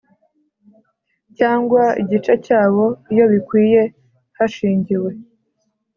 [1.37, 3.81] Cyangwa igice cyawo iyo bikwiye
[4.37, 5.11] hashingiwe